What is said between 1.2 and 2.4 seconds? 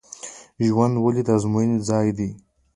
د ازموینې ځای دی؟